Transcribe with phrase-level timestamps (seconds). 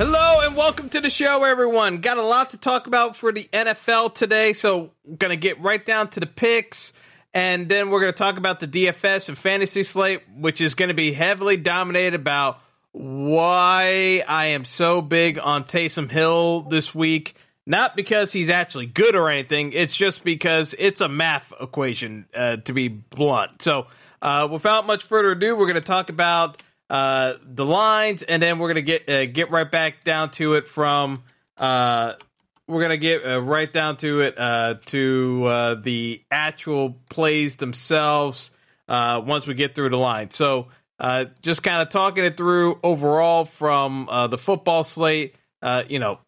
[0.00, 1.98] Hello and welcome to the show, everyone.
[1.98, 4.92] Got a lot to talk about for the NFL today, so
[5.28, 6.94] to get right down to the picks,
[7.34, 11.12] and then we're to talk about the DFS and fantasy slate, which is to be
[11.12, 12.60] heavily dominated about
[12.92, 17.34] why I am so big on Taysom Hill this week.
[17.66, 22.56] Not because he's actually good or anything, it's just because it's a math equation, uh,
[22.56, 23.60] to be blunt.
[23.60, 23.86] So,
[24.22, 28.68] uh, without much further ado, we're to talk about uh, the lines, and then we're
[28.68, 31.22] gonna get uh, get right back down to it from.
[31.56, 32.14] Uh,
[32.66, 38.50] we're gonna get uh, right down to it uh, to uh, the actual plays themselves
[38.88, 40.32] uh, once we get through the line.
[40.32, 40.68] So
[40.98, 45.36] uh, just kind of talking it through overall from uh, the football slate.
[45.88, 46.18] You know,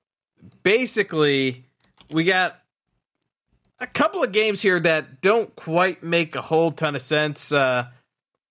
[0.62, 1.64] basically
[2.08, 2.60] we got
[3.80, 7.52] a couple of games here that don't quite make a whole ton of sense.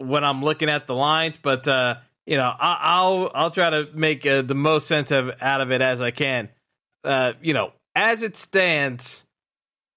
[0.02, 3.90] When I'm looking at the lines, but uh, you know, I, will I'll try to
[3.94, 6.50] make uh, the most sense of out of it as I can.
[7.04, 9.26] Uh, you know, as it stands,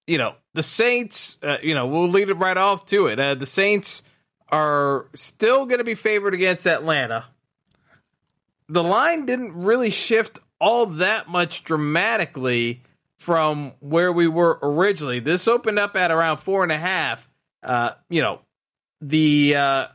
[0.07, 1.37] you know, the Saints.
[1.41, 3.19] Uh, you know, we'll lead it right off to it.
[3.19, 4.03] Uh, the Saints
[4.49, 7.25] are still going to be favored against Atlanta.
[8.67, 12.81] The line didn't really shift all that much dramatically
[13.17, 15.19] from where we were originally.
[15.19, 17.29] This opened up at around four and a half.
[17.61, 18.41] Uh, you know,
[19.01, 19.87] the uh,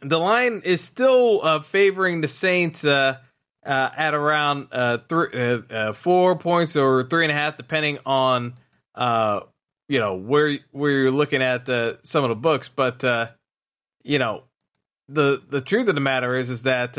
[0.00, 3.18] the line is still uh, favoring the Saints uh,
[3.64, 7.98] uh, at around uh, three, uh, uh, four points or three and a half, depending
[8.04, 8.54] on
[9.88, 11.66] you know where where you're looking at
[12.04, 12.68] some of the books.
[12.68, 13.02] But
[14.02, 14.44] you know
[15.08, 16.96] the the truth of the matter is is that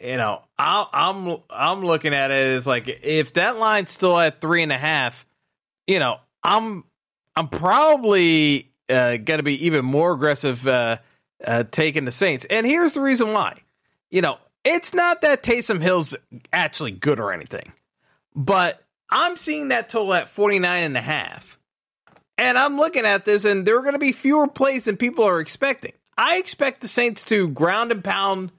[0.00, 4.18] you know i am I'm I'm looking at it as like if that line's still
[4.18, 5.26] at three and a half,
[5.86, 6.84] you know I'm
[7.36, 10.66] I'm probably going to be even more aggressive
[11.44, 12.46] uh, taking the Saints.
[12.48, 13.60] And here's the reason why.
[14.10, 16.16] You know, it's not that Taysom Hill's
[16.52, 17.72] actually good or anything,
[18.34, 21.58] but I'm seeing that total at 49 and a half.
[22.36, 25.24] And I'm looking at this, and there are going to be fewer plays than people
[25.24, 25.92] are expecting.
[26.16, 28.52] I expect the Saints to ground and pound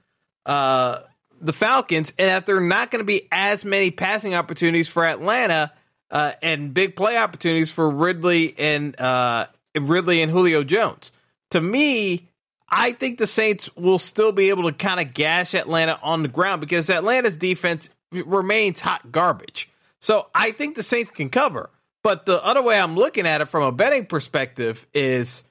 [0.44, 1.00] uh,
[1.40, 5.04] the Falcons, and that there are not going to be as many passing opportunities for
[5.04, 5.72] Atlanta
[6.10, 11.12] uh, and big play opportunities for Ridley and uh, Ridley and Julio Jones.
[11.50, 12.29] To me,
[12.70, 16.28] I think the Saints will still be able to kind of gash Atlanta on the
[16.28, 19.70] ground because Atlanta's defense remains hot garbage.
[20.00, 21.70] So I think the Saints can cover.
[22.02, 25.44] But the other way I'm looking at it from a betting perspective is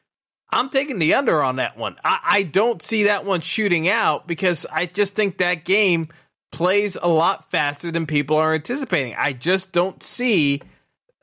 [0.52, 1.98] I'm taking the under on that one.
[2.04, 6.08] I, I don't see that one shooting out because I just think that game
[6.52, 9.14] plays a lot faster than people are anticipating.
[9.16, 10.62] I just don't see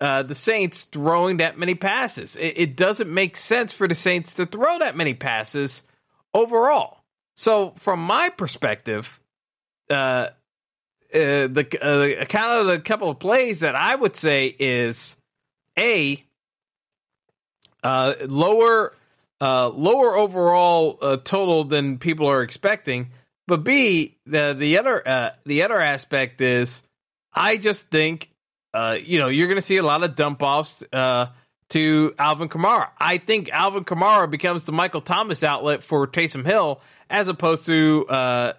[0.01, 2.37] uh, the Saints throwing that many passes.
[2.37, 5.83] It, it, doesn't make sense for the Saints to throw that many passes
[6.37, 6.99] overall.
[7.35, 9.21] So, from my perspective,
[9.91, 10.29] uh, uh,
[11.13, 15.17] the uh, kind of the couple of plays that I would say is
[15.79, 16.23] a
[17.83, 18.95] uh, lower
[19.41, 23.11] uh, lower overall uh, total than people are expecting,
[23.47, 26.83] but b the the other uh, the other aspect is
[27.35, 28.31] I just think
[28.77, 31.27] uh, you know, you're going to see a lot of dump offs uh,
[31.71, 32.89] to Alvin Kamara.
[32.99, 36.81] I think Alvin Kamara becomes the Michael Thomas outlet for Taysom Hill
[37.11, 38.53] as opposed to uh,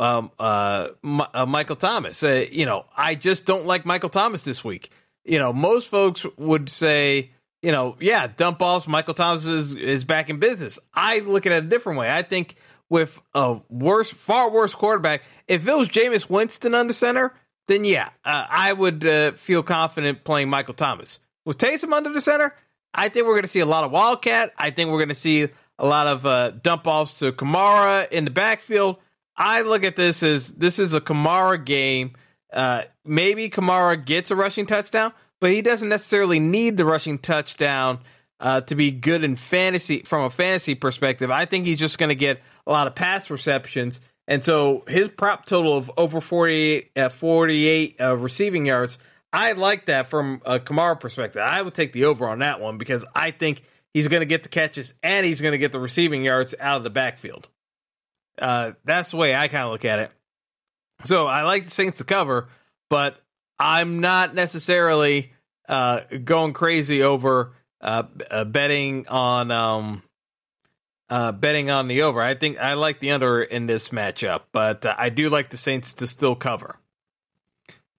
[0.00, 2.22] um, uh, M- uh, Michael Thomas.
[2.22, 4.90] Uh, you know, I just don't like Michael Thomas this week.
[5.24, 7.30] You know, most folks would say,
[7.62, 8.88] you know, yeah, dump offs.
[8.88, 10.78] Michael Thomas is, is back in business.
[10.92, 12.10] I look at it a different way.
[12.10, 12.56] I think
[12.90, 17.32] with a worse, far worse quarterback, if it was Jameis Winston under center,
[17.68, 21.20] then yeah, uh, I would uh, feel confident playing Michael Thomas.
[21.44, 22.54] With Taysom under the center,
[22.94, 24.52] I think we're going to see a lot of Wildcat.
[24.56, 25.48] I think we're going to see
[25.78, 28.96] a lot of uh, dump offs to Kamara in the backfield.
[29.36, 32.12] I look at this as this is a Kamara game,
[32.52, 38.00] uh, maybe Kamara gets a rushing touchdown, but he doesn't necessarily need the rushing touchdown
[38.40, 41.30] uh, to be good in fantasy from a fantasy perspective.
[41.30, 44.00] I think he's just going to get a lot of pass receptions.
[44.28, 48.98] And so his prop total of over 48, uh, 48 uh, receiving yards,
[49.32, 51.42] I like that from a Kamara perspective.
[51.42, 53.62] I would take the over on that one because I think
[53.94, 56.78] he's going to get the catches and he's going to get the receiving yards out
[56.78, 57.48] of the backfield.
[58.38, 60.10] Uh, that's the way I kind of look at it.
[61.04, 62.48] So I like the Saints to cover,
[62.90, 63.16] but
[63.58, 65.32] I'm not necessarily
[65.68, 70.02] uh, going crazy over uh, uh, betting on um,
[71.08, 72.20] uh, betting on the over.
[72.20, 75.56] I think I like the under in this matchup, but uh, I do like the
[75.56, 76.76] Saints to still cover.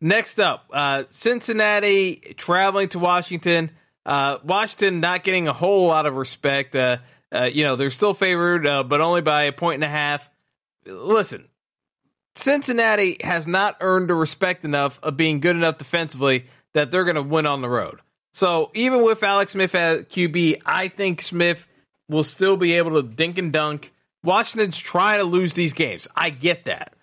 [0.03, 3.71] Next up, uh, Cincinnati traveling to Washington.
[4.05, 6.75] Uh, Washington not getting a whole lot of respect.
[6.75, 6.97] Uh,
[7.33, 10.29] uh, you know, they're still favored, uh, but only by a point and a half.
[10.85, 11.47] Listen,
[12.35, 17.15] Cincinnati has not earned the respect enough of being good enough defensively that they're going
[17.15, 18.01] to win on the road.
[18.33, 21.65] So even with Alex Smith at QB, I think Smith
[22.09, 23.93] will still be able to dink and dunk.
[24.21, 26.09] Washington's trying to lose these games.
[26.13, 26.93] I get that.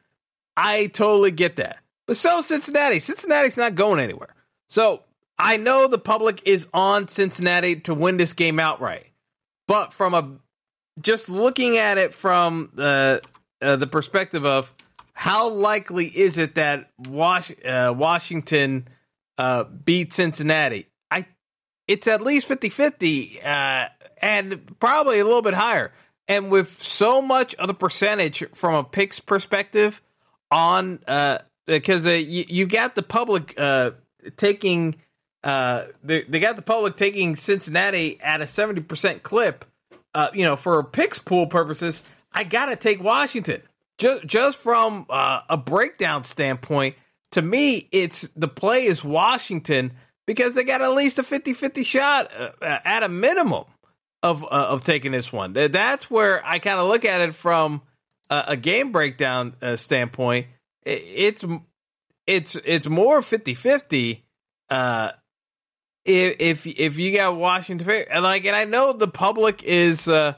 [0.54, 1.78] I totally get that.
[2.10, 2.98] But so Cincinnati.
[2.98, 4.34] Cincinnati's not going anywhere.
[4.68, 5.04] So
[5.38, 9.06] I know the public is on Cincinnati to win this game outright.
[9.68, 10.38] But from a
[11.00, 13.22] just looking at it from the
[13.62, 14.74] uh, the perspective of
[15.12, 18.88] how likely is it that Was- uh, Washington
[19.38, 20.88] uh, beat Cincinnati?
[21.12, 21.26] I
[21.86, 23.88] it's at least 50-50 uh,
[24.20, 25.92] and probably a little bit higher.
[26.26, 30.02] And with so much of the percentage from a picks perspective
[30.50, 33.92] on uh, because uh, you, you got the public uh,
[34.36, 34.96] taking
[35.42, 39.64] uh, they, they got the public taking Cincinnati at a 70% clip.
[40.12, 42.02] Uh, you know, for picks pool purposes,
[42.32, 43.62] I got to take Washington.
[43.96, 46.96] Just, just from uh, a breakdown standpoint,
[47.32, 49.92] to me, it's the play is Washington
[50.26, 53.64] because they got at least a 50 50 shot uh, at a minimum
[54.22, 55.52] of of taking this one.
[55.52, 57.82] That's where I kind of look at it from
[58.28, 60.48] a, a game breakdown standpoint.
[60.84, 61.44] It, it's
[62.26, 64.22] it's it's more 50-50
[64.68, 65.10] uh
[66.04, 70.34] if if you got Washington and like and I know the public is uh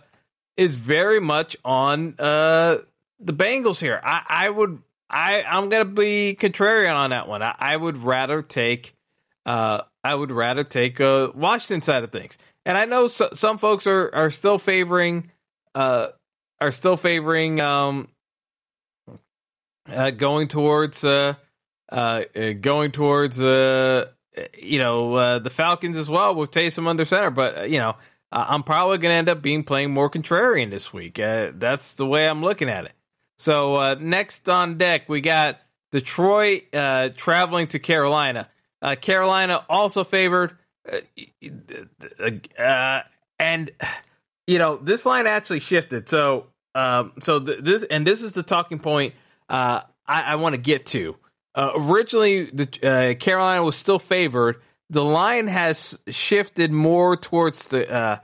[0.56, 2.78] is very much on uh
[3.20, 4.00] the Bengals here.
[4.02, 7.42] I I would I I'm to be contrarian on that one.
[7.42, 8.96] I, I would rather take
[9.46, 12.36] uh I would rather take uh Washington side of things.
[12.64, 15.30] And I know so, some folks are are still favoring
[15.74, 16.08] uh
[16.60, 18.08] are still favoring um
[19.88, 21.34] uh going towards uh
[21.92, 24.06] uh, uh, going towards uh,
[24.58, 27.30] you know uh, the Falcons as well with Taysom under center.
[27.30, 27.96] But uh, you know
[28.32, 31.18] I'm probably going to end up being playing more contrarian this week.
[31.18, 32.92] Uh, that's the way I'm looking at it.
[33.36, 38.48] So uh, next on deck we got Detroit traveling to Carolina.
[39.02, 40.56] Carolina also favored,
[43.38, 43.70] and
[44.46, 46.08] you know this line actually shifted.
[46.08, 49.12] So um, so th- this and this is the talking point
[49.48, 51.16] I, I want to get to.
[51.54, 54.60] Uh, originally, the uh, Carolina was still favored.
[54.90, 58.16] The line has shifted more towards the uh,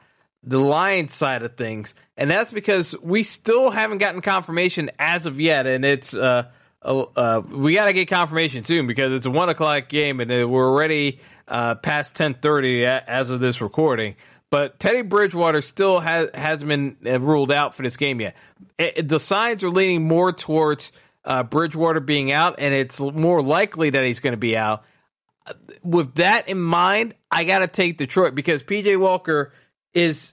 [0.42, 5.38] the Lions side of things, and that's because we still haven't gotten confirmation as of
[5.40, 5.66] yet.
[5.66, 6.50] And it's uh,
[6.82, 10.68] uh, we got to get confirmation soon because it's a one o'clock game, and we're
[10.68, 14.16] already uh, past ten thirty as of this recording.
[14.50, 18.36] But Teddy Bridgewater still has hasn't been ruled out for this game yet.
[18.78, 20.92] It, the signs are leaning more towards
[21.28, 24.82] uh, Bridgewater being out, and it's more likely that he's going to be out.
[25.84, 29.52] With that in mind, I got to take Detroit because PJ Walker
[29.92, 30.32] is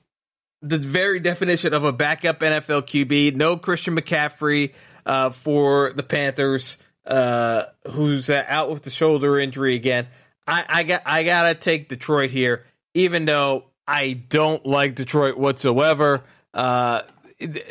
[0.62, 3.36] the very definition of a backup NFL QB.
[3.36, 4.74] No Christian McCaffrey
[5.06, 10.08] uh, for the Panthers, uh, who's out with the shoulder injury again.
[10.48, 16.24] I, I got I gotta take Detroit here, even though I don't like Detroit whatsoever.
[16.54, 17.02] Uh,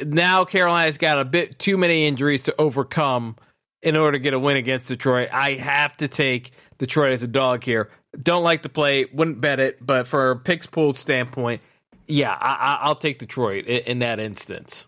[0.04, 3.36] now Carolina's got a bit too many injuries to overcome
[3.82, 5.28] in order to get a win against Detroit.
[5.32, 7.90] I have to take Detroit as a dog here.
[8.18, 11.60] Don't like the play, wouldn't bet it, but for a picks pool standpoint,
[12.06, 14.86] yeah, I, will take Detroit in, in, that instance.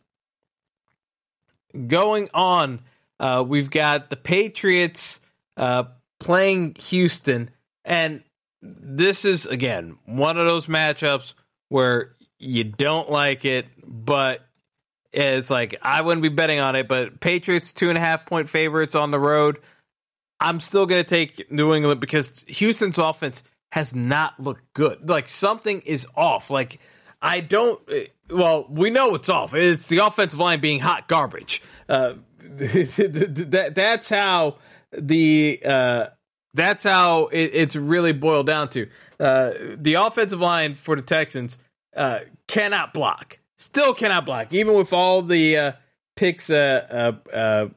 [1.86, 2.80] Going on,
[3.18, 5.20] uh, we've got the Patriots
[5.56, 5.84] uh,
[6.20, 7.50] playing Houston,
[7.84, 8.22] and
[8.62, 11.34] this is again one of those matchups
[11.68, 14.45] where you don't like it, but
[15.16, 18.48] it's like I wouldn't be betting on it, but Patriots two and a half point
[18.48, 19.58] favorites on the road.
[20.38, 23.42] I'm still going to take New England because Houston's offense
[23.72, 25.08] has not looked good.
[25.08, 26.50] Like something is off.
[26.50, 26.80] Like
[27.22, 27.80] I don't.
[28.30, 29.54] Well, we know it's off.
[29.54, 31.62] It's the offensive line being hot garbage.
[31.88, 34.56] Uh, that that's how
[34.92, 36.06] the uh,
[36.54, 38.88] that's how it, it's really boiled down to.
[39.18, 41.58] Uh, the offensive line for the Texans
[41.96, 45.72] uh, cannot block, still cannot block, even with all the uh,
[46.14, 46.50] picks.
[46.50, 47.68] Uh, uh, uh,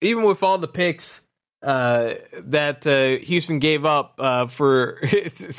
[0.00, 1.22] even with all the picks
[1.62, 5.00] uh, that uh, Houston gave up uh, for,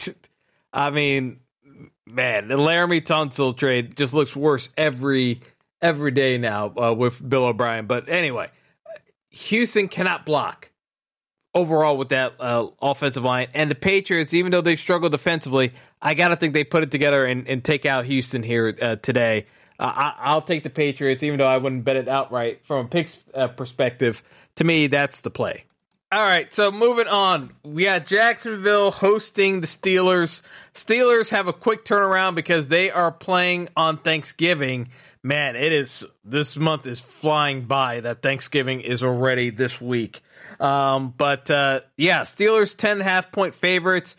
[0.73, 1.39] I mean,
[2.05, 5.41] man, the Laremy Tunsil trade just looks worse every
[5.81, 7.85] every day now with Bill O'Brien.
[7.85, 8.49] But anyway,
[9.29, 10.71] Houston cannot block
[11.55, 13.47] overall with that uh, offensive line.
[13.53, 16.91] And the Patriots, even though they struggle defensively, I got to think they put it
[16.91, 19.47] together and, and take out Houston here uh, today.
[19.79, 22.63] Uh, I, will take the Patriots, even though I wouldn't bet it outright.
[22.65, 24.21] From a picks uh, perspective,
[24.55, 25.65] to me, that's the play.
[26.11, 27.51] All right, so moving on.
[27.63, 30.43] We got Jacksonville hosting the Steelers.
[30.73, 34.89] Steelers have a quick turnaround because they are playing on Thanksgiving.
[35.23, 40.21] Man, it is this month is flying by that Thanksgiving is already this week.
[40.59, 44.15] Um, but uh, yeah, Steelers 10 half point favorites.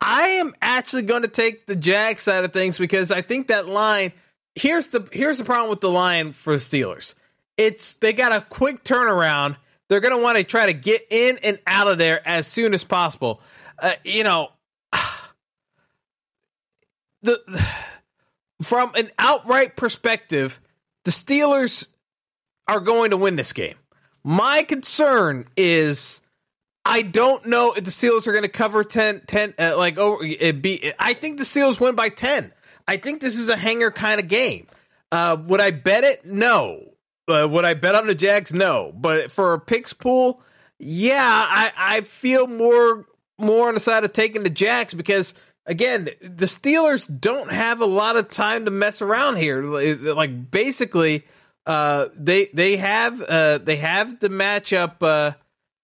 [0.00, 3.66] I am actually going to take the Jag side of things because I think that
[3.66, 4.12] line
[4.54, 7.14] here's the here's the problem with the line for the Steelers.
[7.56, 9.56] It's they got a quick turnaround.
[9.88, 12.74] They're going to want to try to get in and out of there as soon
[12.74, 13.40] as possible.
[13.78, 14.50] Uh, you know,
[17.22, 17.40] the
[18.62, 20.60] from an outright perspective,
[21.04, 21.86] the Steelers
[22.66, 23.76] are going to win this game.
[24.24, 26.20] My concern is
[26.84, 30.24] I don't know if the Steelers are going to cover 10, 10 uh, like over
[30.24, 32.52] it be I think the Steelers win by 10.
[32.88, 34.66] I think this is a hanger kind of game.
[35.12, 36.24] Uh, would I bet it?
[36.24, 36.90] No.
[37.28, 38.52] Uh, would I bet on the Jags?
[38.52, 38.92] No.
[38.94, 40.42] But for a picks pool,
[40.78, 43.06] yeah, I, I feel more
[43.38, 45.34] more on the side of taking the Jags because
[45.66, 49.62] again, the Steelers don't have a lot of time to mess around here.
[49.62, 51.24] Like basically,
[51.66, 55.32] uh, they they have uh, they have the matchup uh,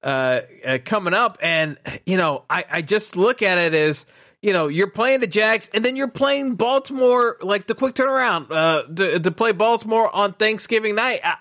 [0.02, 4.04] uh, uh, coming up, and you know, I, I just look at it as
[4.42, 8.48] you know, you're playing the Jags, and then you're playing Baltimore, like the quick turnaround
[8.96, 11.20] to, to play Baltimore on Thanksgiving night.
[11.22, 11.36] I,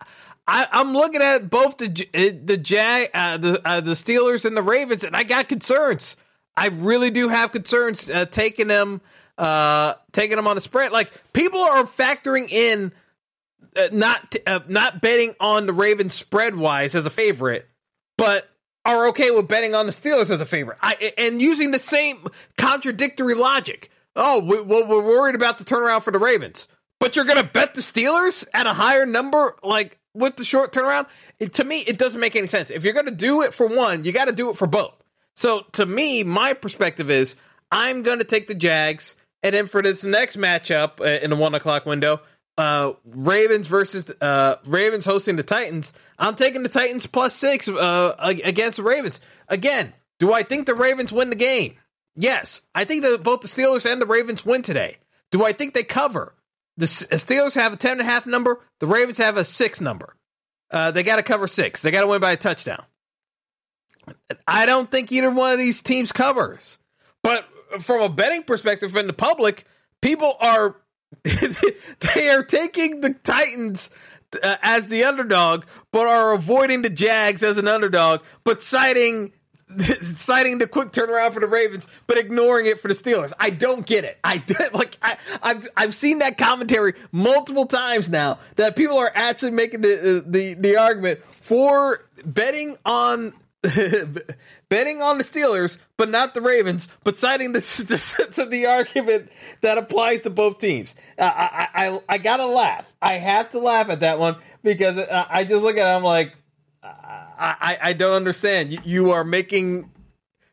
[0.47, 5.15] I, am looking at both the the Jag, the the Steelers and the Ravens, and
[5.15, 6.15] I got concerns.
[6.55, 9.01] I really do have concerns taking them
[10.11, 10.93] taking them on the spread.
[10.93, 12.93] Like people are factoring in
[13.75, 17.67] uh, not uh, not betting on the Ravens spread wise as a favorite,
[18.17, 18.49] but
[18.85, 20.77] are okay with betting on the Steelers as a favorite.
[20.81, 22.25] I, and using the same
[22.57, 23.91] contradictory logic.
[24.15, 26.67] Oh, we, we're worried about the turnaround for the Ravens,
[26.99, 30.73] but you're going to bet the Steelers at a higher number, like with the short
[30.73, 31.07] turnaround.
[31.39, 32.69] It, to me, it doesn't make any sense.
[32.69, 34.95] If you're going to do it for one, you got to do it for both.
[35.35, 37.35] So to me, my perspective is
[37.71, 41.35] I'm going to take the Jags, and then for this next matchup uh, in the
[41.35, 42.21] one o'clock window,
[42.59, 45.93] uh, Ravens versus uh, Ravens hosting the Titans.
[46.17, 49.21] I'm taking the Titans plus six uh, against the Ravens.
[49.47, 51.75] Again, do I think the Ravens win the game?
[52.17, 54.97] Yes, I think that both the Steelers and the Ravens win today.
[55.31, 56.35] Do I think they cover?
[56.75, 58.59] The Steelers have a ten and a half number.
[58.79, 60.17] The Ravens have a six number.
[60.69, 61.81] Uh, they got to cover six.
[61.81, 62.83] They got to win by a touchdown.
[64.45, 66.77] I don't think either one of these teams covers.
[67.23, 67.47] But
[67.79, 69.65] from a betting perspective, in the public,
[70.01, 70.75] people are
[71.23, 73.89] they are taking the Titans
[74.41, 79.33] uh, as the underdog, but are avoiding the Jags as an underdog, but citing
[80.01, 83.31] citing the quick turnaround for the Ravens, but ignoring it for the Steelers.
[83.39, 84.17] I don't get it.
[84.23, 89.51] I like I, have I've seen that commentary multiple times now that people are actually
[89.51, 93.33] making the the the argument for betting on
[94.69, 97.59] betting on the Steelers, but not the Ravens, but citing the,
[98.35, 99.29] the, the argument
[99.61, 100.95] that applies to both teams.
[101.17, 102.91] Uh, I, I, I, I, gotta laugh.
[103.01, 106.03] I have to laugh at that one because uh, I just look at it, I'm
[106.03, 106.35] like,
[106.81, 108.71] I, I don't understand.
[108.71, 109.89] You, you are making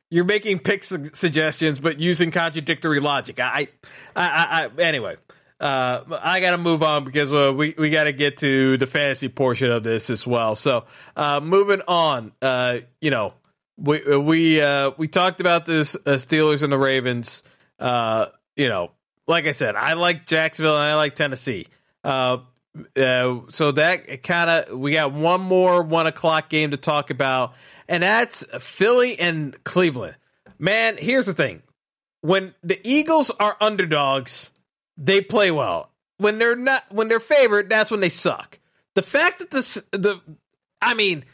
[0.08, 3.40] you're making pick su- suggestions, but using contradictory logic.
[3.40, 3.68] I,
[4.14, 5.16] I, I, anyway.
[5.58, 8.86] Uh, I got to move on because uh, we we got to get to the
[8.86, 10.54] fantasy portion of this as well.
[10.54, 10.84] So,
[11.16, 13.32] uh, moving on, uh, you know,
[13.78, 17.42] we we uh, we talked about this uh, Steelers and the Ravens.
[17.80, 18.90] you know,
[19.26, 21.68] like I said, I like Jacksonville and I like Tennessee.
[22.04, 22.42] so
[22.94, 27.54] that kind of we got one more one o'clock game to talk about,
[27.88, 30.16] and that's Philly and Cleveland.
[30.58, 31.62] Man, here's the thing:
[32.20, 34.52] when the Eagles are underdogs
[34.96, 35.90] they play well.
[36.18, 38.58] When they're not, when they're favored, that's when they suck.
[38.94, 40.20] The fact that this, the,
[40.80, 41.24] I mean,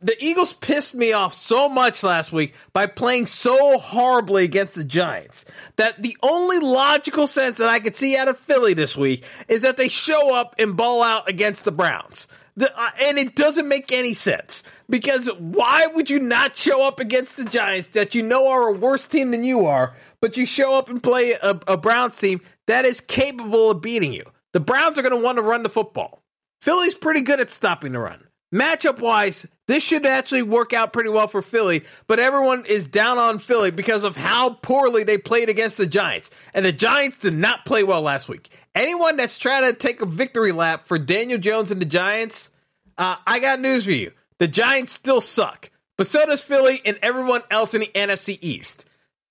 [0.00, 4.84] the Eagles pissed me off so much last week by playing so horribly against the
[4.84, 5.44] Giants
[5.76, 9.60] that the only logical sense that I could see out of Philly this week is
[9.60, 12.26] that they show up and ball out against the Browns.
[12.56, 14.62] The, uh, and it doesn't make any sense.
[14.90, 18.72] because why would you not show up against the Giants that you know are a
[18.72, 22.40] worse team than you are, but you show up and play a, a Browns team
[22.70, 24.24] that is capable of beating you?
[24.52, 26.22] The Browns are going to want to run the football.
[26.60, 28.24] Philly's pretty good at stopping the run.
[28.52, 33.16] Matchup wise, this should actually work out pretty well for Philly, but everyone is down
[33.16, 36.30] on Philly because of how poorly they played against the Giants.
[36.52, 38.48] And the Giants did not play well last week.
[38.74, 42.50] Anyone that's trying to take a victory lap for Daniel Jones and the Giants,
[42.98, 44.10] uh, I got news for you.
[44.38, 48.84] The Giants still suck, but so does Philly and everyone else in the NFC East.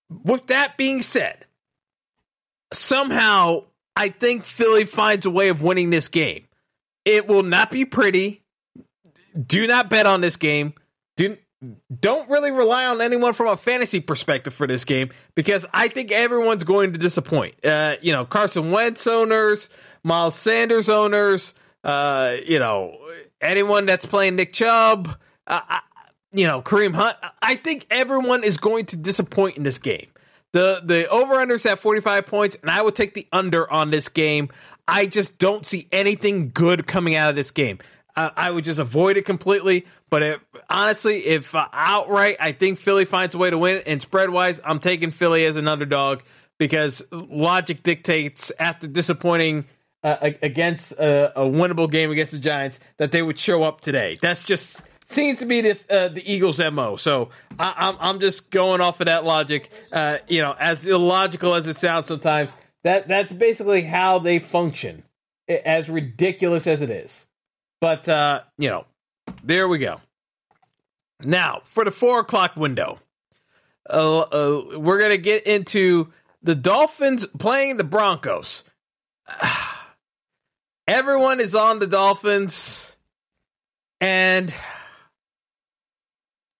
[0.09, 1.45] With that being said,
[2.73, 3.63] somehow
[3.95, 6.45] I think Philly finds a way of winning this game.
[7.05, 8.43] It will not be pretty.
[9.45, 10.73] Do not bet on this game.
[11.17, 11.37] Do
[11.99, 16.11] don't really rely on anyone from a fantasy perspective for this game because I think
[16.11, 17.65] everyone's going to disappoint.
[17.65, 19.67] Uh, you know, Carson Wentz owners,
[20.03, 22.97] Miles Sanders owners, uh, you know,
[23.41, 25.09] anyone that's playing Nick Chubb,
[25.47, 25.81] uh, I,
[26.31, 27.17] you know, Kareem Hunt.
[27.41, 30.07] I think everyone is going to disappoint in this game.
[30.51, 34.09] The the over unders at 45 points, and I would take the under on this
[34.09, 34.49] game.
[34.87, 37.77] I just don't see anything good coming out of this game.
[38.15, 39.85] Uh, I would just avoid it completely.
[40.09, 43.83] But it, honestly, if uh, outright, I think Philly finds a way to win.
[43.85, 46.21] And spread wise, I'm taking Philly as an underdog
[46.57, 49.65] because logic dictates after disappointing
[50.03, 54.17] uh, against a, a, winnable game against the Giants that they would show up today.
[54.21, 56.95] That's just seems to be the uh, the Eagles' mo.
[56.95, 59.69] So I, am I'm, I'm just going off of that logic.
[59.91, 62.49] Uh, you know, as illogical as it sounds sometimes,
[62.83, 65.03] that that's basically how they function.
[65.47, 67.25] As ridiculous as it is,
[67.81, 68.85] but uh, you know,
[69.43, 69.99] there we go.
[71.23, 72.99] Now for the four o'clock window,
[73.89, 76.13] uh, uh, we're gonna get into
[76.43, 78.63] the Dolphins playing the Broncos.
[80.87, 82.95] Everyone is on the Dolphins,
[83.99, 84.53] and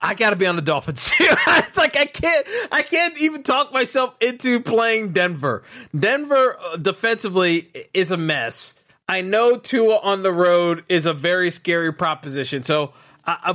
[0.02, 1.12] I got to be on the Dolphins.
[1.20, 5.64] it's like I can't, I can't even talk myself into playing Denver.
[5.98, 8.76] Denver uh, defensively is a mess.
[9.10, 12.64] I know Tua on the road is a very scary proposition.
[12.64, 12.94] So,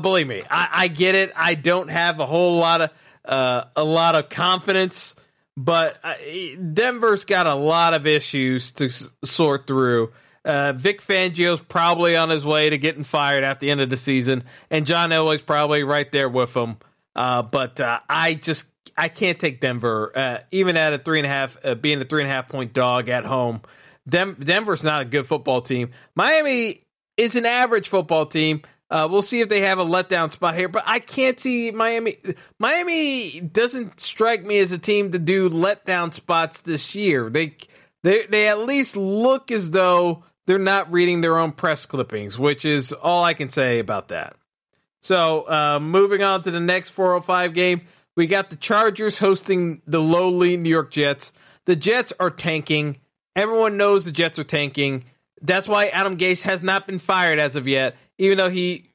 [0.01, 1.33] believe me, I, I, get it.
[1.37, 2.91] I don't have a whole lot of
[3.25, 5.15] uh, a lot of confidence,
[5.57, 6.15] but uh,
[6.73, 10.13] Denver's got a lot of issues to s- sort through.
[10.45, 13.97] Uh, Vic Fangio's probably on his way to getting fired at the end of the
[13.97, 16.77] season, and John Elway's probably right there with him.
[17.17, 21.27] Uh, but uh, I just I can't take Denver, uh, even at a three and
[21.27, 23.63] a half, uh, being a three and a half point dog at home.
[24.09, 25.91] Dem- Denver's not a good football team.
[26.15, 26.83] Miami
[27.17, 28.63] is an average football team.
[28.91, 32.19] Uh, we'll see if they have a letdown spot here, but I can't see Miami.
[32.59, 37.31] Miami doesn't strike me as a team to do letdown spots this year.
[37.31, 37.57] They
[38.03, 42.65] they they at least look as though they're not reading their own press clippings, which
[42.65, 44.37] is all I can say about that.
[45.01, 47.83] So, uh, moving on to the next 405 game,
[48.17, 51.33] we got the Chargers hosting the lowly New York Jets.
[51.67, 52.99] The Jets are tanking.
[53.37, 55.05] Everyone knows the Jets are tanking.
[55.43, 58.91] That's why Adam Gase has not been fired as of yet, even though he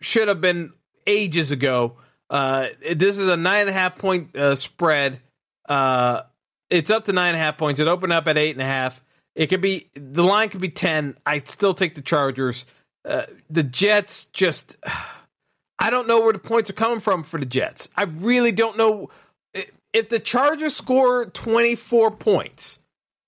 [0.00, 0.72] should have been
[1.06, 1.96] ages ago.
[2.30, 5.20] Uh, this is a nine and a half point uh, spread.
[5.68, 6.22] Uh,
[6.70, 7.80] it's up to nine and a half points.
[7.80, 9.02] It opened up at eight and a half.
[9.34, 11.16] It could be the line could be ten.
[11.26, 12.66] I'd still take the Chargers.
[13.04, 14.76] Uh, the Jets just.
[15.78, 17.88] I don't know where the points are coming from for the Jets.
[17.96, 19.10] I really don't know
[19.94, 22.80] if the Chargers score 24 points.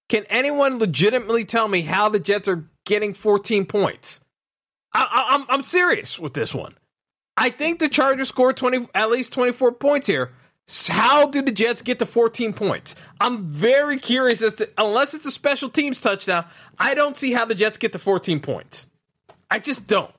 [0.09, 4.21] Can anyone legitimately tell me how the Jets are getting 14 points?
[4.93, 6.75] I, am I'm, I'm serious with this one.
[7.37, 10.33] I think the Chargers score 20 at least 24 points here.
[10.89, 12.97] How do the Jets get to 14 points?
[13.21, 16.45] I'm very curious as to, unless it's a special teams touchdown,
[16.79, 18.87] I don't see how the Jets get to 14 points.
[19.49, 20.13] I just don't.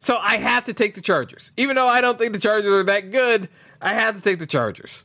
[0.00, 1.52] So I have to take the Chargers.
[1.56, 3.48] Even though I don't think the Chargers are that good,
[3.80, 5.04] I have to take the Chargers.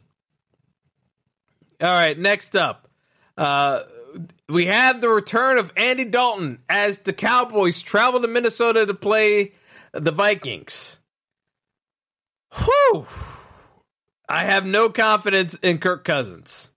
[1.80, 2.90] All right, next up.
[3.38, 3.82] Uh,
[4.50, 9.54] we have the return of Andy Dalton as the Cowboys travel to Minnesota to play
[9.92, 11.00] the Vikings.
[12.56, 13.06] Whew.
[14.28, 16.72] I have no confidence in Kirk Cousins.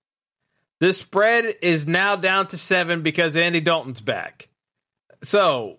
[0.81, 4.49] This spread is now down to seven because Andy Dalton's back.
[5.23, 5.79] So,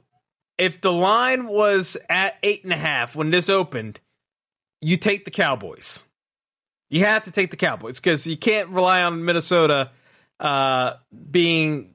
[0.57, 3.99] if the line was at eight and a half when this opened,
[4.81, 6.03] you take the Cowboys.
[6.89, 9.91] You have to take the Cowboys because you can't rely on Minnesota
[10.39, 10.93] uh,
[11.29, 11.93] being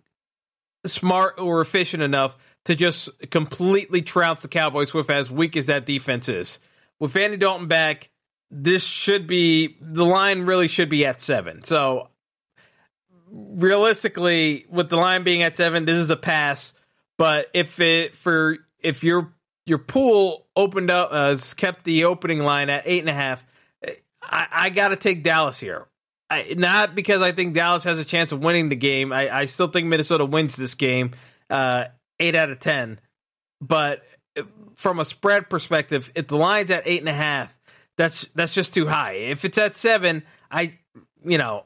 [0.85, 5.87] smart or efficient enough to just completely trounce the Cowboys with as weak as that
[5.87, 6.61] defense is.
[7.01, 8.11] With Andy Dalton back,
[8.55, 11.63] this should be the line really should be at seven.
[11.65, 12.09] So
[13.31, 16.75] realistically, with the line being at seven, this is a pass.
[17.17, 19.33] But if it for if you're
[19.65, 23.45] your pool opened up uh, has kept the opening line at eight and a half.
[24.23, 25.87] I, I got to take Dallas here.
[26.31, 29.13] I, not because I think Dallas has a chance of winning the game.
[29.13, 31.13] I, I still think Minnesota wins this game,
[31.51, 31.87] uh,
[32.21, 33.01] eight out of ten.
[33.61, 34.03] But
[34.77, 37.55] from a spread perspective, if the line's at eight and a half,
[38.03, 39.13] that's that's just too high.
[39.13, 40.79] If it's at seven, I
[41.25, 41.65] you know,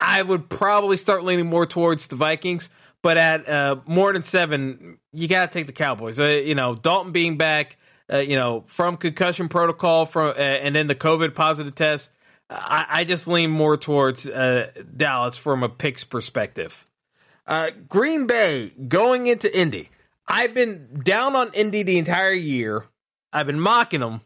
[0.00, 2.68] I would probably start leaning more towards the Vikings.
[3.02, 6.18] But at uh, more than seven, you got to take the Cowboys.
[6.18, 7.76] Uh, you know, Dalton being back,
[8.12, 12.10] uh, you know, from concussion protocol, from uh, and then the COVID positive test.
[12.50, 16.86] I, I just lean more towards uh, Dallas from a picks perspective.
[17.46, 19.88] Uh, Green Bay going into Indy.
[20.26, 22.86] I've been down on Indy the entire year.
[23.32, 24.20] I've been mocking them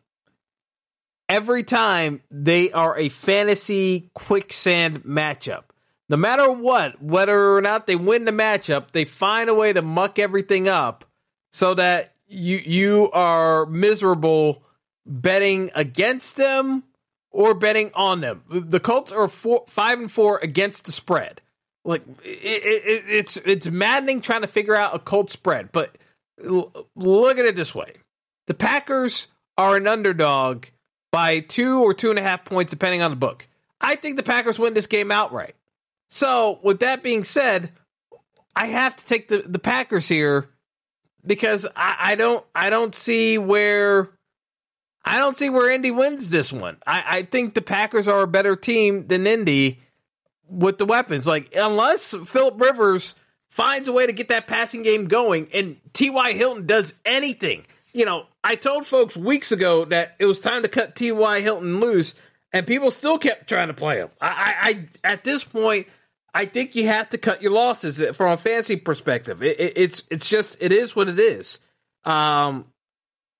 [1.28, 5.64] every time they are a fantasy quicksand matchup.
[6.08, 9.82] No matter what, whether or not they win the matchup, they find a way to
[9.82, 11.04] muck everything up
[11.52, 14.62] so that you you are miserable
[15.04, 16.84] betting against them
[17.30, 18.42] or betting on them.
[18.48, 21.40] The Colts are four, five and four against the spread.
[21.84, 25.70] Like it, it, it's it's maddening trying to figure out a Colts spread.
[25.72, 25.96] But
[26.38, 27.92] look at it this way:
[28.46, 30.66] the Packers are an underdog
[31.10, 33.46] by two or two and a half points, depending on the book.
[33.80, 35.54] I think the Packers win this game outright.
[36.08, 37.72] So, with that being said,
[38.54, 40.48] I have to take the, the Packers here
[41.26, 44.10] because I, I don't I don't see where
[45.04, 46.78] I don't see where Indy wins this one.
[46.86, 49.80] I, I think the Packers are a better team than Indy
[50.48, 51.26] with the weapons.
[51.26, 53.14] Like unless Philip Rivers
[53.50, 56.32] finds a way to get that passing game going and T.Y.
[56.32, 57.66] Hilton does anything.
[57.92, 61.40] You know, I told folks weeks ago that it was time to cut T.Y.
[61.40, 62.14] Hilton loose,
[62.52, 64.08] and people still kept trying to play him.
[64.20, 65.88] I, I, I at this point,
[66.32, 69.42] I think you have to cut your losses from a fantasy perspective.
[69.42, 71.58] It, it, it's it's just it is what it is.
[72.04, 72.66] Um,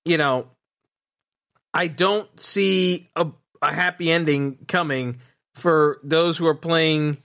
[0.03, 0.47] you know,
[1.73, 3.27] I don't see a,
[3.61, 5.21] a happy ending coming
[5.55, 7.15] for those who are playing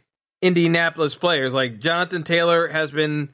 [0.41, 1.53] Indianapolis players.
[1.53, 3.31] Like Jonathan Taylor has been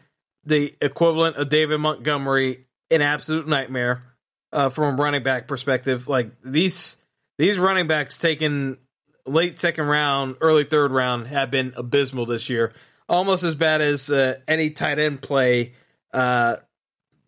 [0.46, 4.04] the equivalent of David Montgomery, an absolute nightmare
[4.52, 6.08] uh, from a running back perspective.
[6.08, 6.96] Like these
[7.38, 8.78] these running backs taken
[9.26, 12.72] late second round, early third round have been abysmal this year.
[13.08, 15.72] Almost as bad as uh, any tight end play
[16.12, 16.56] uh,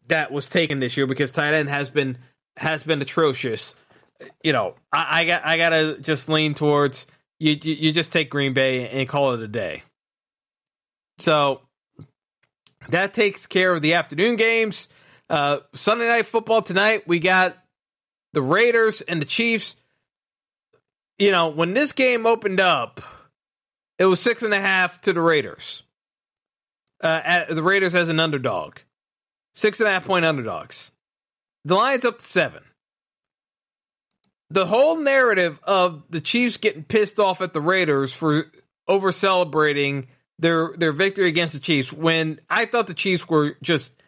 [0.09, 2.19] that was taken this year because tight end has been
[2.57, 3.77] has been atrocious.
[4.43, 7.07] You know, I, I got I gotta just lean towards
[7.39, 7.75] you, you.
[7.75, 9.83] You just take Green Bay and call it a day.
[11.19, 11.63] So
[12.89, 14.89] that takes care of the afternoon games.
[15.31, 17.57] Uh, Sunday night football tonight, we got
[18.33, 19.77] the Raiders and the Chiefs.
[21.21, 23.01] You know, when this game opened up,
[24.01, 25.85] it was six and a half to the Raiders.
[27.01, 28.79] Uh, at, the Raiders as an underdog,
[29.55, 30.91] six and a half point underdogs.
[31.65, 32.65] The line's up to seven.
[34.51, 38.47] The whole narrative of the Chiefs getting pissed off at the Raiders for
[38.89, 40.09] over celebrating
[40.41, 44.00] their their victory against the Chiefs when I thought the Chiefs were just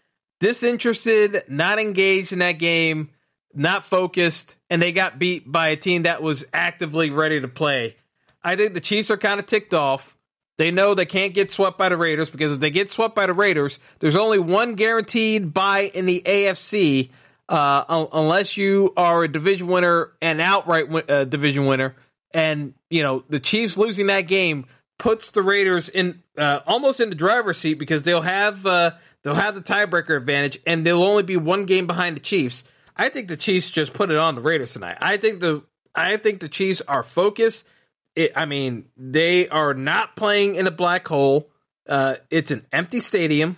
[0.43, 3.11] disinterested, not engaged in that game,
[3.55, 7.95] not focused, and they got beat by a team that was actively ready to play.
[8.43, 10.19] I think the Chiefs are kind of ticked off.
[10.59, 13.27] They know they can't get swept by the Raiders because if they get swept by
[13.27, 17.11] the Raiders, there's only one guaranteed buy in the AFC,
[17.49, 21.95] uh, unless you are a division winner and outright uh, division winner.
[22.35, 24.67] And you know the Chiefs losing that game
[24.99, 29.35] puts the Raiders in uh, almost in the driver's seat because they'll have uh, They'll
[29.35, 32.65] have the tiebreaker advantage, and they'll only be one game behind the Chiefs.
[32.97, 34.99] I think the Chiefs just put it on the Raiders tonight.
[35.01, 35.63] I think the
[35.95, 37.67] I think the Chiefs are focused.
[38.15, 41.51] It, I mean, they are not playing in a black hole.
[41.89, 43.57] Uh, it's an empty stadium.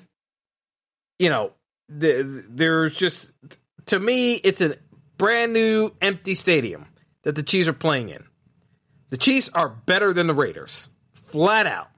[1.18, 1.52] You know,
[1.88, 3.32] the, there's just
[3.86, 4.76] to me, it's a
[5.18, 6.86] brand new empty stadium
[7.22, 8.24] that the Chiefs are playing in.
[9.10, 11.88] The Chiefs are better than the Raiders, flat out,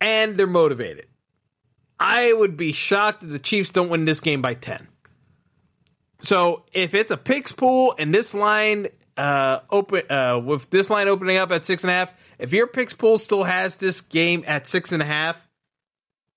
[0.00, 1.06] and they're motivated.
[2.00, 4.88] I would be shocked if the Chiefs don't win this game by 10.
[6.20, 11.08] So if it's a picks pool and this line uh, open uh, with this line
[11.08, 14.44] opening up at six and a half, if your picks pool still has this game
[14.46, 15.46] at six and a half,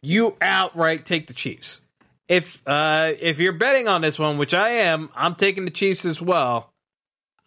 [0.02, 1.82] you outright take the Chiefs.
[2.28, 6.06] If uh, if you're betting on this one, which I am, I'm taking the Chiefs
[6.06, 6.72] as well.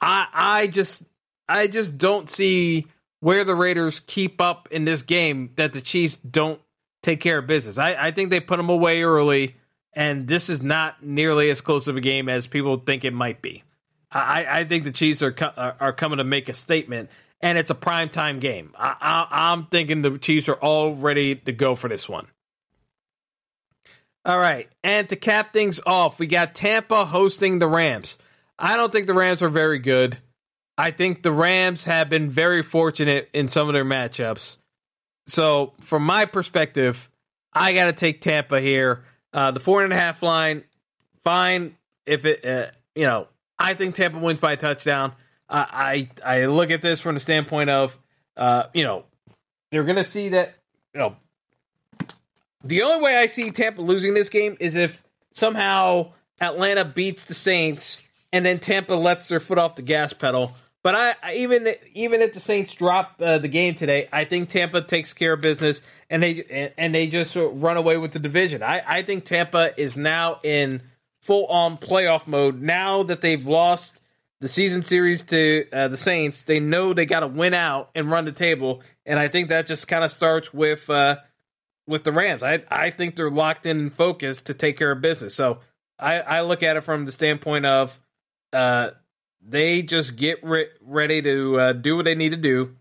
[0.00, 1.04] I I just
[1.48, 2.86] I just don't see
[3.20, 6.60] where the Raiders keep up in this game that the Chiefs don't
[7.04, 7.78] take care of business.
[7.78, 9.54] I, I think they put them away early,
[9.92, 13.42] and this is not nearly as close of a game as people think it might
[13.42, 13.62] be.
[14.10, 17.74] I, I think the Chiefs are are coming to make a statement, and it's a
[17.74, 18.72] prime time game.
[18.76, 22.26] I, I, I'm thinking the Chiefs are all ready to go for this one.
[24.24, 24.68] All right.
[24.82, 28.16] And to cap things off, we got Tampa hosting the Rams.
[28.58, 30.18] I don't think the Rams are very good.
[30.78, 34.56] I think the Rams have been very fortunate in some of their matchups.
[35.26, 37.10] So, from my perspective,
[37.52, 39.04] I got to take Tampa here.
[39.32, 40.64] Uh, the four and a half line,
[41.22, 41.76] fine.
[42.06, 45.14] If it, uh, you know, I think Tampa wins by a touchdown.
[45.48, 47.98] I I look at this from the standpoint of,
[48.36, 49.04] uh, you know,
[49.70, 50.54] they're going to see that,
[50.92, 51.16] you know,
[52.62, 57.34] the only way I see Tampa losing this game is if somehow Atlanta beats the
[57.34, 60.56] Saints and then Tampa lets their foot off the gas pedal.
[60.84, 64.50] But I, I even even if the Saints drop uh, the game today, I think
[64.50, 68.62] Tampa takes care of business and they and they just run away with the division.
[68.62, 70.82] I, I think Tampa is now in
[71.22, 74.02] full on playoff mode now that they've lost
[74.42, 76.42] the season series to uh, the Saints.
[76.42, 79.66] They know they got to win out and run the table, and I think that
[79.66, 81.16] just kind of starts with uh,
[81.86, 82.42] with the Rams.
[82.42, 85.34] I I think they're locked in and focused to take care of business.
[85.34, 85.60] So
[85.98, 87.98] I, I look at it from the standpoint of
[88.52, 88.90] uh,
[89.46, 92.76] they just get re- ready to uh, do what they need to do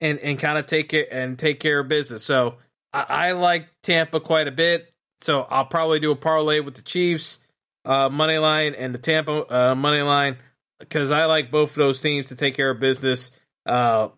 [0.00, 2.24] and and kind of take it and take care of business.
[2.24, 2.56] So
[2.92, 4.92] I, I, like Tampa quite a bit.
[5.20, 7.38] So I'll probably do a parlay with the Chiefs
[7.84, 10.38] uh, money line and the Tampa uh, money line
[10.78, 13.30] because I like both of those teams to take care of business
[13.66, 14.08] uh,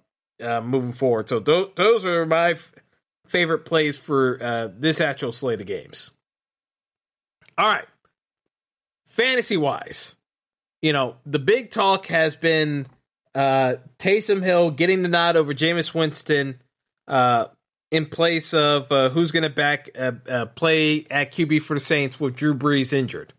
[0.43, 1.29] uh moving forward.
[1.29, 2.73] So th- those are my f-
[3.27, 6.13] favorite plays for uh, this actual slate of games.
[7.59, 7.85] All right,
[9.07, 10.15] fantasy wise
[10.83, 12.87] you know, the big talk has been
[13.35, 16.61] uh, Taysom Hill getting the nod over Jameis Winston
[17.07, 17.47] uh,
[17.91, 21.81] in place of uh, who's going to back uh, uh, play at QB for the
[21.81, 23.33] Saints with Drew Brees injured.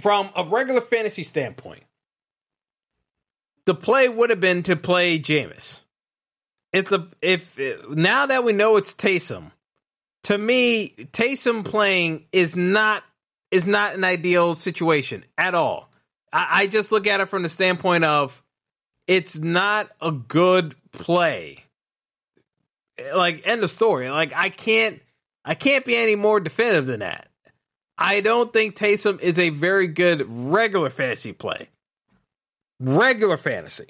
[0.00, 1.84] From a regular fantasy standpoint,
[3.64, 5.80] the play would have been to play Jameis.
[6.72, 7.58] If the if
[7.90, 9.52] now that we know it's Taysom,
[10.24, 13.04] to me, Taysom playing is not
[13.52, 15.88] is not an ideal situation at all.
[16.32, 18.42] I, I just look at it from the standpoint of
[19.06, 21.62] it's not a good play.
[23.14, 24.10] Like end of story.
[24.10, 25.00] Like I can't
[25.44, 27.28] I can't be any more definitive than that.
[27.98, 31.68] I don't think Taysom is a very good regular fantasy play.
[32.80, 33.86] Regular fantasy.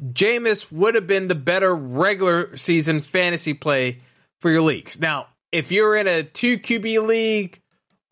[0.00, 3.98] Jameis would have been the better regular season fantasy play
[4.40, 4.98] for your leagues.
[4.98, 7.61] Now, if you're in a two QB league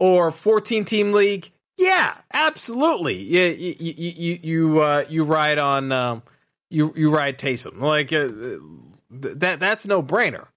[0.00, 3.16] or 14 team league, yeah, absolutely.
[3.16, 6.22] You you you you uh, you ride on um,
[6.68, 8.28] you you ride Taysom like uh,
[9.10, 9.60] that.
[9.60, 10.48] That's no brainer.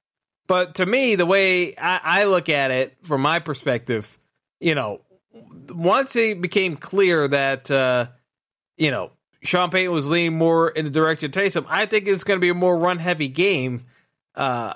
[0.48, 4.20] But to me, the way I, I look at it from my perspective,
[4.60, 5.00] you know,
[5.70, 8.08] once it became clear that uh,
[8.78, 9.12] you know
[9.44, 12.42] Sean Payton was leaning more in the direction of Taysom, I think it's going to
[12.42, 13.86] be a more run heavy game.
[14.36, 14.74] Uh,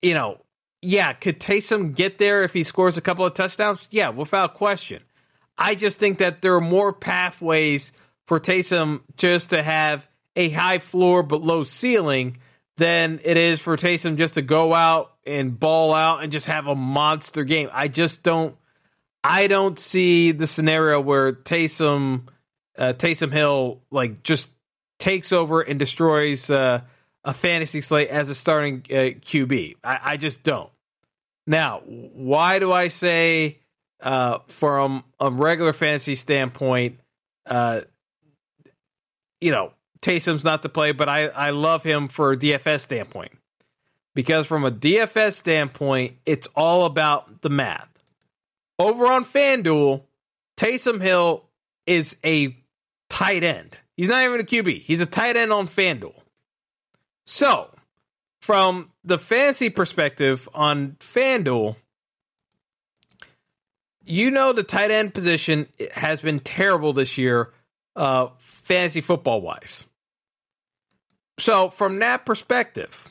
[0.00, 0.40] you know,
[0.84, 3.88] yeah, could Taysom get there if he scores a couple of touchdowns?
[3.90, 5.02] Yeah, without question.
[5.56, 7.92] I just think that there are more pathways
[8.26, 12.38] for Taysom just to have a high floor but low ceiling
[12.76, 16.66] than it is for Taysom just to go out and ball out and just have
[16.66, 17.70] a monster game.
[17.72, 18.56] I just don't
[19.22, 22.28] I don't see the scenario where Taysom
[22.76, 24.50] uh, Taysom Hill like just
[24.98, 26.80] takes over and destroys uh,
[27.24, 29.76] a fantasy slate as a starting uh, QB.
[29.84, 30.70] I, I just don't.
[31.46, 33.58] Now, why do I say
[34.00, 37.00] uh, from a regular fantasy standpoint,
[37.46, 37.82] uh,
[39.40, 43.32] you know, Taysom's not the play, but I, I love him for a DFS standpoint.
[44.14, 47.90] Because from a DFS standpoint, it's all about the math.
[48.78, 50.02] Over on FanDuel,
[50.56, 51.44] Taysom Hill
[51.86, 52.56] is a
[53.08, 53.76] tight end.
[53.96, 54.82] He's not even a QB.
[54.82, 56.14] He's a tight end on FanDuel.
[57.26, 57.73] So
[58.44, 61.76] from the fantasy perspective on FanDuel,
[64.04, 67.54] you know the tight end position has been terrible this year,
[67.96, 69.86] uh, fantasy football wise.
[71.38, 73.10] So from that perspective,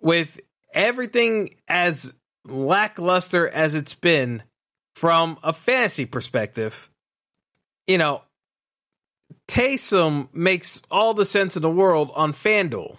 [0.00, 0.40] with
[0.72, 2.10] everything as
[2.46, 4.44] lackluster as it's been
[4.94, 6.88] from a fantasy perspective,
[7.86, 8.22] you know,
[9.46, 12.96] Taysom makes all the sense in the world on FanDuel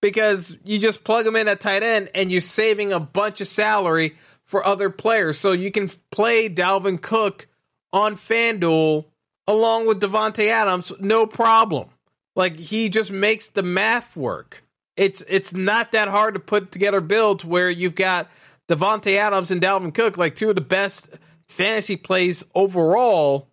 [0.00, 3.48] because you just plug them in at tight end and you're saving a bunch of
[3.48, 5.38] salary for other players.
[5.38, 7.48] So you can play Dalvin Cook
[7.92, 9.04] on FanDuel
[9.46, 11.88] along with Davante Adams, no problem.
[12.36, 14.64] Like he just makes the math work.
[14.96, 18.28] It's it's not that hard to put together builds where you've got
[18.68, 21.08] Davante Adams and Dalvin Cook, like two of the best
[21.48, 23.48] fantasy plays overall,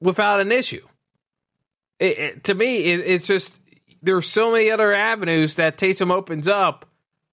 [0.00, 0.84] without an issue.
[2.00, 3.60] It, it, to me, it, it's just
[4.04, 6.86] there's so many other avenues that Taysom opens up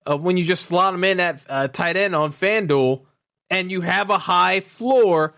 [0.06, 3.02] of when you just slot him in at uh, tight end on FanDuel
[3.50, 5.34] and you have a high floor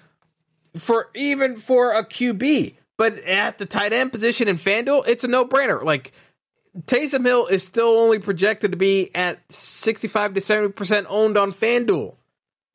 [0.76, 2.76] for even for a QB.
[2.98, 5.84] But at the tight end position in FanDuel, it's a no brainer.
[5.84, 6.13] Like
[6.86, 12.15] Taysom Hill is still only projected to be at 65 to 70% owned on FanDuel.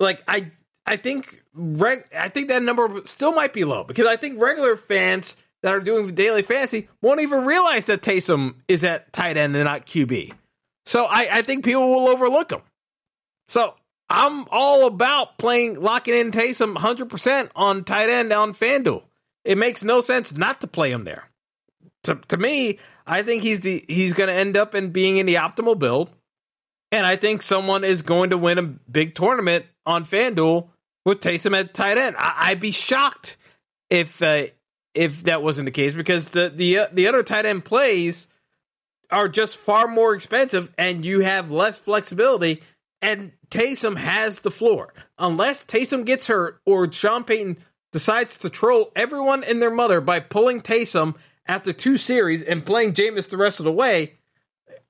[0.00, 0.50] Like I
[0.84, 4.76] I think reg, I think that number still might be low because I think regular
[4.76, 9.56] fans that are doing daily fantasy won't even realize that Taysom is at tight end
[9.56, 10.32] and not QB.
[10.86, 12.62] So I, I think people will overlook him.
[13.48, 13.74] So
[14.08, 19.04] I'm all about playing locking in Taysom 100% on tight end on FanDuel.
[19.44, 21.28] It makes no sense not to play him there.
[22.04, 25.26] To, to me, I think he's the he's going to end up in being in
[25.26, 26.10] the optimal build,
[26.92, 30.68] and I think someone is going to win a big tournament on FanDuel
[31.04, 32.16] with Taysom at tight end.
[32.18, 33.38] I, would be shocked
[33.90, 34.46] if uh,
[34.94, 38.28] if that wasn't the case because the the uh, the other tight end plays
[39.10, 42.62] are just far more expensive, and you have less flexibility.
[43.00, 44.92] And Taysom has the floor.
[45.18, 47.58] Unless Taysom gets hurt or Sean Payton
[47.92, 51.14] decides to troll everyone and their mother by pulling Taysom
[51.46, 54.14] after two series and playing Jameis the rest of the way,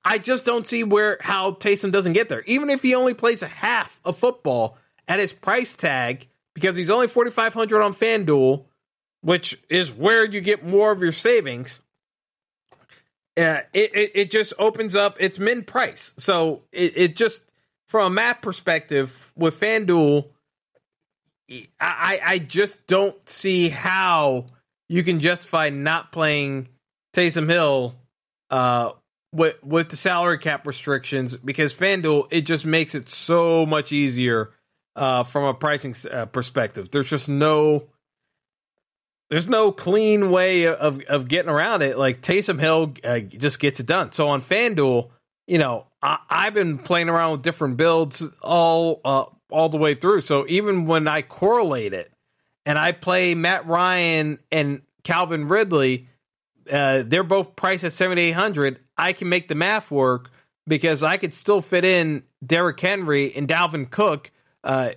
[0.04, 2.42] I just don't see where how Taysom doesn't get there.
[2.46, 6.90] Even if he only plays a half of football at his price tag, because he's
[6.90, 8.64] only forty five hundred on FanDuel,
[9.22, 11.80] which is where you get more of your savings.
[13.36, 16.12] Uh, it, it, it just opens up its min price.
[16.18, 17.44] So it, it just
[17.86, 20.26] from a math perspective with FanDuel,
[21.80, 24.46] I I just don't see how
[24.88, 26.68] you can justify not playing
[27.14, 27.94] Taysom Hill
[28.50, 28.92] uh,
[29.32, 34.50] with with the salary cap restrictions because FanDuel it just makes it so much easier
[34.96, 36.90] uh, from a pricing uh, perspective.
[36.90, 37.84] There's just no
[39.30, 41.98] there's no clean way of of getting around it.
[41.98, 44.12] Like Taysom Hill uh, just gets it done.
[44.12, 45.10] So on FanDuel,
[45.46, 49.94] you know, I, have been playing around with different builds all uh, all the way
[49.94, 50.22] through.
[50.22, 52.12] So even when I correlate it,
[52.64, 56.08] and I play Matt Ryan and Calvin Ridley,
[56.70, 58.78] uh, they're both priced at seventy eight hundred.
[58.96, 60.30] I can make the math work
[60.66, 64.30] because I could still fit in Derrick Henry and Dalvin Cook.
[64.64, 64.90] Uh,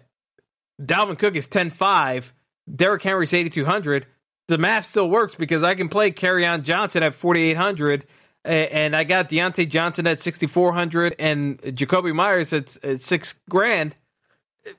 [0.82, 2.34] Dalvin Cook is ten five.
[2.74, 4.06] Derrick Henry's eighty two hundred.
[4.52, 8.06] The math still works because I can play Kerryon Johnson at forty eight hundred,
[8.44, 13.34] and I got Diontae Johnson at sixty four hundred, and Jakobi Meyers at, at six
[13.50, 13.96] grand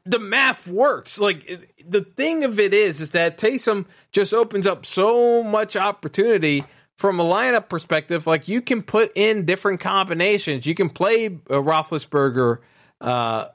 [0.05, 1.19] the math works.
[1.19, 6.65] Like the thing of it is, is that Taysom just opens up so much opportunity
[6.99, 8.27] from a lineup perspective.
[8.27, 10.67] Like you can put in different combinations.
[10.67, 12.59] You can play uh, Roethlisberger
[13.01, 13.47] uh,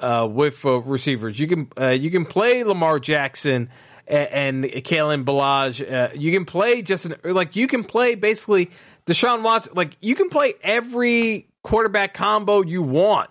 [0.00, 1.38] uh, with uh, receivers.
[1.38, 3.70] You can uh, you can play Lamar Jackson
[4.06, 5.90] and, and Kalen Ballage.
[5.90, 8.70] Uh, you can play just an, like you can play basically
[9.06, 9.72] Deshaun Watson.
[9.74, 13.30] Like you can play every quarterback combo you want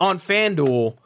[0.00, 0.96] on FanDuel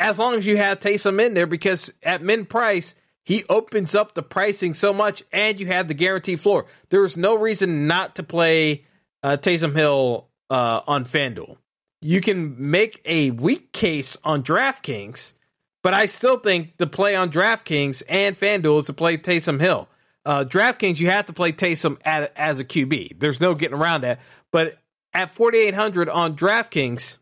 [0.00, 4.14] as long as you have Taysom in there because at min price, he opens up
[4.14, 6.66] the pricing so much and you have the guaranteed floor.
[6.88, 8.86] There is no reason not to play
[9.22, 11.56] uh, Taysom Hill uh, on FanDuel.
[12.00, 15.34] You can make a weak case on DraftKings,
[15.82, 19.88] but I still think the play on DraftKings and FanDuel is to play Taysom Hill.
[20.24, 23.18] Uh, DraftKings, you have to play Taysom at, as a QB.
[23.18, 24.20] There's no getting around that.
[24.52, 24.78] But
[25.14, 27.18] at 4,800 on DraftKings,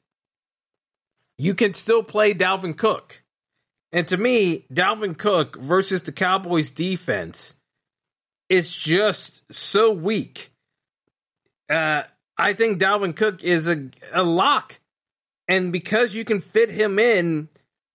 [1.38, 3.22] you can still play Dalvin Cook.
[3.92, 7.54] And to me, Dalvin Cook versus the Cowboys defense
[8.48, 10.50] is just so weak.
[11.70, 12.02] Uh,
[12.36, 14.80] I think Dalvin Cook is a, a lock.
[15.46, 17.48] And because you can fit him in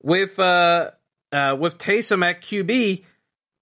[0.04, 0.92] with uh,
[1.32, 3.04] uh, with Taysom at QB,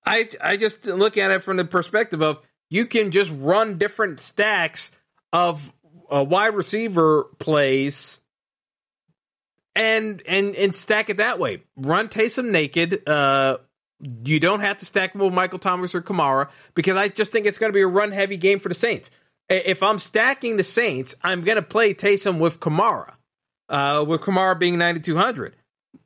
[0.05, 4.19] I I just look at it from the perspective of you can just run different
[4.19, 4.91] stacks
[5.31, 5.71] of
[6.09, 8.19] uh, wide receiver plays
[9.75, 11.63] and and and stack it that way.
[11.77, 13.07] Run Taysom naked.
[13.07, 13.57] Uh,
[14.25, 17.59] you don't have to stack with Michael Thomas or Kamara because I just think it's
[17.59, 19.11] going to be a run heavy game for the Saints.
[19.47, 23.13] If I'm stacking the Saints, I'm going to play Taysom with Kamara,
[23.69, 25.55] uh, with Kamara being 9,200.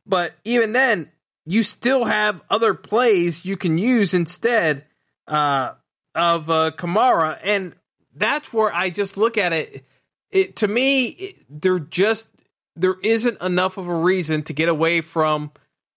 [0.05, 1.09] But even then,
[1.45, 4.85] you still have other plays you can use instead
[5.27, 5.73] uh,
[6.13, 7.75] of uh, Kamara, and
[8.15, 9.85] that's where I just look at it.
[10.31, 12.27] It to me, it, they're just
[12.75, 15.51] there isn't enough of a reason to get away from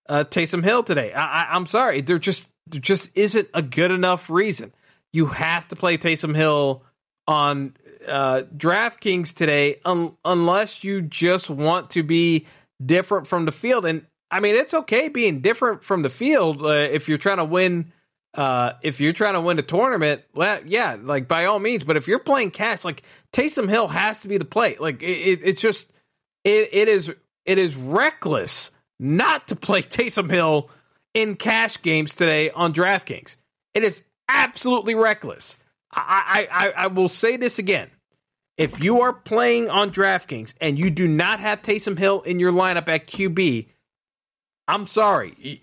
[0.09, 1.13] uh, Taysom Hill today.
[1.13, 4.73] I, am sorry, there just there just isn't a good enough reason.
[5.13, 6.83] You have to play Taysom Hill
[7.27, 7.75] on
[8.07, 12.47] uh, DraftKings today, un- unless you just want to be
[12.85, 13.85] different from the field.
[13.85, 17.45] And I mean, it's okay being different from the field uh, if you're trying to
[17.45, 17.93] win.
[18.35, 21.83] Uh, if you're trying to win a tournament, well, yeah, like by all means.
[21.83, 23.03] But if you're playing cash, like
[23.33, 24.77] Taysom Hill has to be the play.
[24.79, 25.91] Like it, it, it's just
[26.45, 27.13] it, it is
[27.47, 28.71] it is reckless
[29.01, 30.71] not to play Taysom Hill
[31.15, 33.39] in cash games today on DraftKings.
[33.75, 35.57] It is absolutely reckless.
[35.91, 37.89] I, I, I will say this again.
[38.59, 42.53] If you are playing on DraftKings and you do not have Taysom Hill in your
[42.53, 43.69] lineup at QB,
[44.67, 45.63] I'm sorry.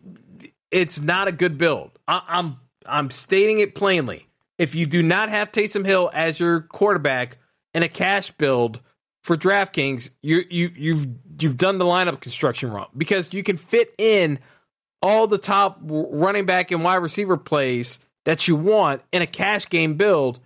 [0.71, 1.91] It's not a good build.
[2.07, 4.27] I, I'm I'm stating it plainly.
[4.57, 7.37] If you do not have Taysom Hill as your quarterback
[7.73, 8.79] in a cash build
[9.21, 11.07] for DraftKings, you you you've
[11.39, 14.39] you've done the lineup construction wrong because you can fit in
[15.01, 19.67] all the top running back and wide receiver plays that you want in a cash
[19.69, 20.39] game build,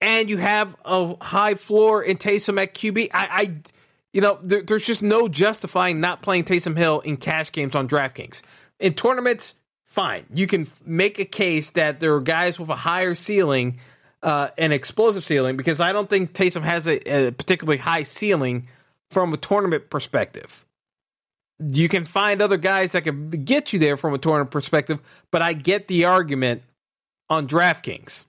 [0.00, 3.10] and you have a high floor in Taysom at QB.
[3.12, 3.54] I, I
[4.12, 7.88] you know, there, there's just no justifying not playing Taysom Hill in cash games on
[7.88, 8.42] DraftKings.
[8.78, 10.24] In tournaments, fine.
[10.32, 13.80] You can make a case that there are guys with a higher ceiling,
[14.22, 18.68] uh, an explosive ceiling, because I don't think Taysom has a, a particularly high ceiling
[19.10, 20.64] from a tournament perspective.
[21.58, 25.00] You can find other guys that can get you there from a tournament perspective,
[25.32, 26.62] but I get the argument
[27.28, 28.24] on DraftKings.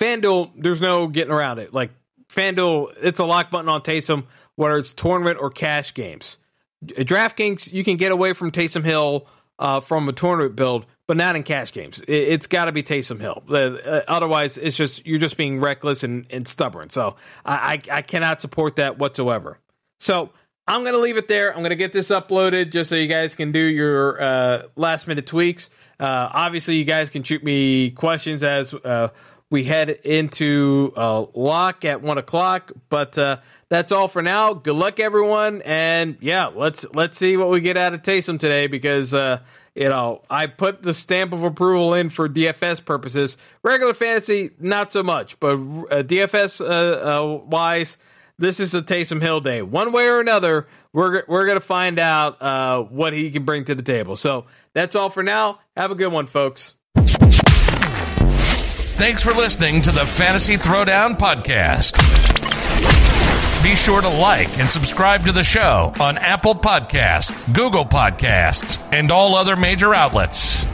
[0.00, 1.74] FanDuel, there's no getting around it.
[1.74, 1.90] Like
[2.30, 4.24] FanDuel, it's a lock button on Taysom,
[4.56, 6.38] whether it's tournament or cash games.
[6.82, 9.26] DraftKings, you can get away from Taysom Hill
[9.58, 12.02] uh, from a tournament build, but not in cash games.
[12.08, 13.42] It, has got to be Taysom Hill.
[13.50, 16.88] Uh, otherwise, it's just you're just being reckless and, and stubborn.
[16.88, 19.58] So I, I, I cannot support that whatsoever.
[19.98, 20.30] So
[20.66, 21.52] I'm going to leave it there.
[21.52, 25.06] I'm going to get this uploaded just so you guys can do your uh, last
[25.06, 25.68] minute tweaks.
[25.98, 29.08] Uh, obviously, you guys can shoot me questions as uh,
[29.50, 32.70] we head into uh, lock at one o'clock.
[32.88, 33.38] But uh,
[33.68, 34.54] that's all for now.
[34.54, 38.68] Good luck, everyone, and yeah, let's let's see what we get out of Taysom today
[38.68, 39.40] because uh,
[39.74, 43.36] you know I put the stamp of approval in for DFS purposes.
[43.62, 47.98] Regular fantasy, not so much, but uh, DFS uh, uh, wise,
[48.38, 49.62] this is a Taysom Hill day.
[49.62, 53.82] One way or another, we're we're gonna find out what he can bring to the
[53.82, 54.16] table.
[54.16, 55.58] So that's all for now.
[55.76, 56.74] Have a good one, folks.
[59.00, 61.96] Thanks for listening to the Fantasy Throwdown Podcast.
[63.62, 69.10] Be sure to like and subscribe to the show on Apple Podcasts, Google Podcasts, and
[69.10, 70.66] all other major outlets.